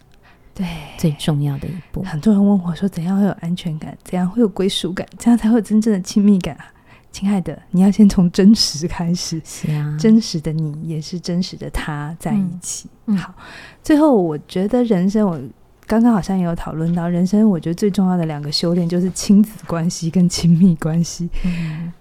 [0.55, 2.03] 对，最重要的一步。
[2.03, 3.97] 很多人问我说：“怎样会有安全感？
[4.03, 5.07] 怎样会有归属感？
[5.17, 6.65] 这样才会有真正的亲密感啊？”
[7.11, 9.41] 亲爱的，你要先从真实开始。
[9.43, 12.89] 是啊，真实的你也是真实的他在一起。
[13.05, 13.33] 嗯、好，
[13.83, 15.39] 最后我觉得人生，我
[15.85, 21.29] 刚刚好像也有讨论到人生，我觉得最重要的两个修炼就是亲子关系跟亲密关系。
[21.45, 21.91] 嗯，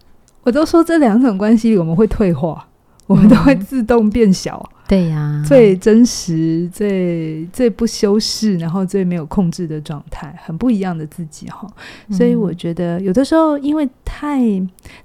[0.43, 2.67] 我都说这两种关系里我们会退化，
[3.07, 4.63] 我们都会自动变小。
[4.67, 11.67] 嗯对呀，最真实、最最不修饰，然后最没有控制的状态，很不一样的自己哈。
[12.11, 14.39] 所以我觉得，有的时候因为太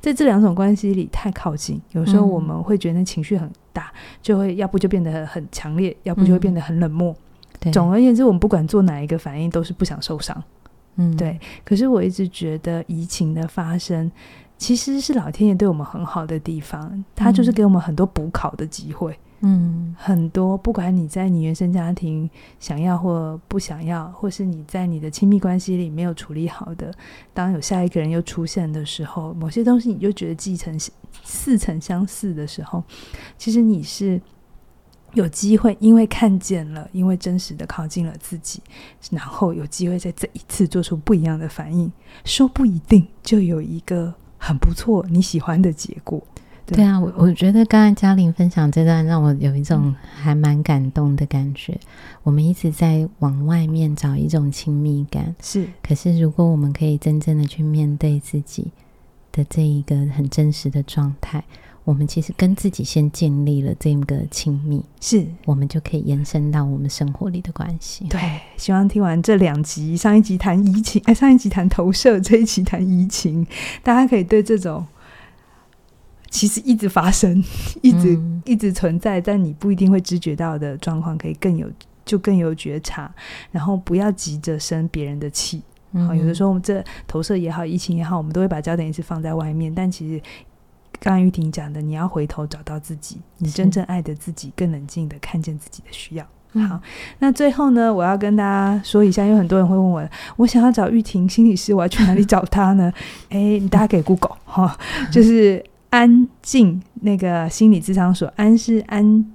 [0.02, 3.90] 在这两种关系里太靠近，有时候我们会觉得情绪很大，
[4.22, 7.16] 就会要不就变得很强烈，要不就会变得很冷漠。
[7.58, 10.44] 对，总而言之，我们不管做哪一个反应，都是不想受伤。
[10.98, 11.40] 嗯，对。
[11.64, 14.12] 可是我一直觉得移情的发生，
[14.58, 19.18] 其实是老天爷对我们很好的地方，他就是给我们很多补考的机会。
[19.42, 22.28] 嗯，很多，不管你在你原生家庭
[22.60, 26.92] 想要或不想要，或是你在你的亲密关系里没有处理好的，
[27.36, 30.76] 当有下一个人又出现的时候，某些东西你就觉得继承
[31.24, 32.84] 似曾相似的时候，
[33.38, 34.20] 其实你是
[35.14, 38.60] 有机会，因为看见了，因为真实的靠近了自己，
[39.12, 41.92] 然后有机会在这一次做出不一样的反应，
[42.26, 46.20] 说不一定就有一个很不错你喜欢的结果。
[46.68, 51.72] 对，对啊，我我觉得刚才嘉玲分享这段让我有一种还蛮感动的感觉。
[51.72, 51.80] 嗯、
[52.24, 55.66] 我们一直在往外面找一种亲密感，是。
[55.82, 58.68] 可是如果我们可以真正的去面对自己
[59.32, 61.42] 的这一个很真实的状态，
[61.86, 68.04] 我们其实跟自己先建立了这个亲密，是我们就可以延伸到我们生活里的关系。
[68.10, 68.20] 对，
[68.58, 73.48] 希望听完这两集，上一集谈移情，哎，上一集谈投射，这一集谈移情，
[73.82, 74.86] 大家可以对这种。
[76.38, 77.44] 其实一直发生，
[77.82, 81.68] 一直、嗯、一直存在，但你不一定会知觉到的状况，可以更有
[82.06, 83.12] 就更有觉察，
[83.52, 85.64] 然后不要急着生别人的气，
[85.94, 90.22] 好，有的时候我们这投射也好，疫情也好，我们都会把焦点一直放在外面，但其实
[91.00, 96.26] 刚刚玉婷讲的，你要回头找到自己，你真正爱的自己，更冷静的看见自己的需要。
[96.68, 96.82] 好，
[97.20, 102.92] 那最后呢，我要跟大家说一下，因为很多人会问我， 我想要找玉婷心理师，我要去哪里找她呢？
[103.30, 104.76] 哎，你大家给 Google 哈，
[105.12, 105.64] 就是
[105.98, 109.26] 安静那个心理智商所，安是安。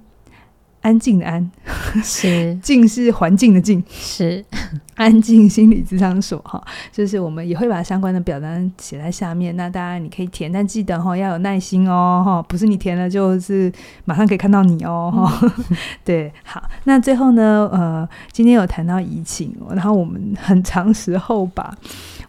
[0.79, 1.51] 安静的安。
[2.01, 2.55] 是。
[2.63, 3.83] 静是环境的静。
[3.89, 4.43] 是。
[4.95, 13.71] 安静心理智商所哈，就是我们也会把相关的表单写在下面，那大家你可以填，但记得哈要有耐心哦哈，不是你填了就是
[14.05, 15.39] 马上可以看到你哦哈。
[15.41, 21.75] 嗯、 对，好，那最后呢，呃，今天有谈到疫情，然后我们很长时候把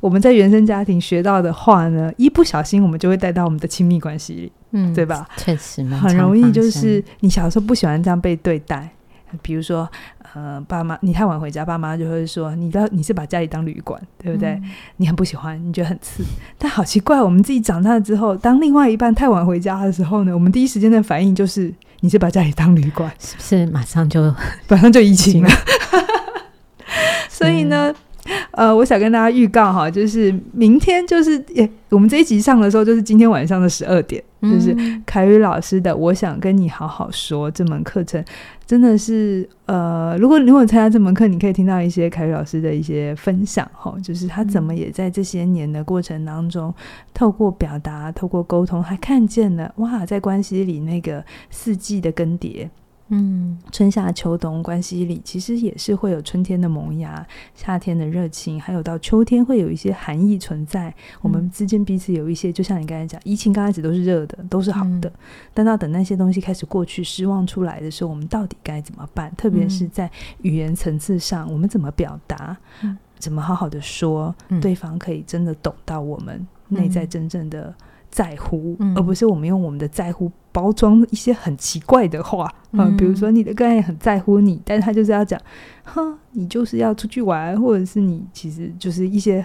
[0.00, 4.52] 我们在原生家庭学到的话呢，一不小心我们就会带到我们的亲密关系里。
[4.76, 5.28] 嗯，对吧？
[5.36, 8.88] 确实，很容易就是你小时候不喜欢这样被对待，
[9.40, 9.88] 比如说，
[10.34, 14.50] 呃，爸妈你太晚回家，爸妈就会说你到你是把家里当旅馆，对不对？
[14.50, 14.64] 嗯、
[14.96, 16.24] 你很不喜欢，你觉得很刺。
[16.58, 23.66] 但好奇怪，我们自己长大了之后，当另外一半太晚回家的时候呢，我们第一时间的反应就是你是把家里当旅馆，是不是？
[23.66, 24.34] 马上就
[24.66, 25.48] 马上就移情了。
[27.30, 27.94] 所以呢。
[28.52, 38.24] 呃，我想跟大家预告哈，就是明天就是，也，我们这一集上的时候就是今天晚上的十二点，嗯、就是凯宇老师的《我想跟你好好说》这门课程，
[38.66, 46.74] 真的是呃，如果如果参加这门课，你可以听到一些凯宇老师的一些分享哈，就是他怎么也在这些年的过程当中，嗯、
[47.12, 52.68] 透过表达、透过沟通，还看见了哇，在关系里那个四季的更迭。
[53.08, 57.24] 嗯，春夏秋冬关系里，其实也是会有春天的萌芽，
[57.54, 60.88] 夏天的热情，还有到秋天会有一些寒意存在。
[60.88, 65.12] 嗯、我们之间彼此有一些，就像你刚才讲，疫情刚开始都是热的，都是好的，嗯、
[65.52, 69.30] 但到等那些东西开始过去，失望出来的时候，我们到底该怎么办？
[69.36, 72.56] 特别是在语言层次上，我们怎么表达？
[72.82, 77.74] 嗯、怎么好好的说，嗯、对方可以真的懂到我们内在真正的
[78.10, 80.32] 在乎，嗯、而不是我们用我们的在乎。
[80.54, 85.38] 包装一些很奇怪的话，嗯、呃，比如说你的个案也很在乎你，但是他就是要讲，
[85.82, 89.44] 哼，你就是要出去玩，或者是你其实就是一些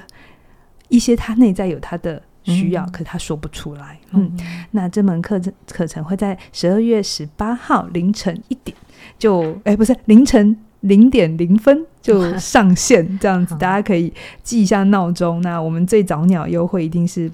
[0.87, 3.99] 一些他内在有他的需要，嗯、可是他说不出来。
[4.11, 8.77] 嗯，嗯，那这门课程课程会在十二月十八号凌晨一点
[9.17, 15.41] 就，哎，不是凌晨零点零分就 上线，这样子大家可以记一下闹钟。
[15.41, 17.31] 那我们最早鸟优惠一定是。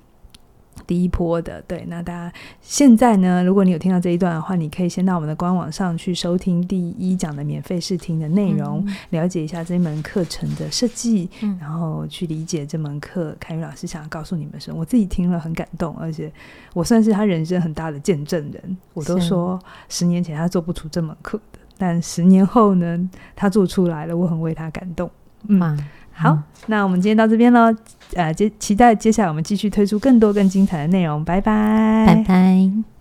[0.85, 13.35] 第一波的，对，那大家现在呢，如果你有听到这一段的话，你可以先到我们的官网上去收听第一讲的免费试听的内容，嗯、了解一下这门课程的设计，嗯、然后去理解这门课。
[13.39, 14.79] 凯宇老师想要告诉你们什么？
[14.79, 16.31] 我自己听了很感动，而且
[16.73, 18.77] 我算是他人生很大的见证人。
[18.93, 19.59] 我都说
[19.89, 25.09] 十年前他做不出这门课的，但十年后呢，他做出来了，我很为他感动。
[25.47, 25.77] 嗯。
[26.15, 27.73] 啊好，嗯、那我们今天到这边喽，
[28.15, 32.94] 呃，接期待接下来我们继续推出更多更精彩的内容，拜拜，拜拜。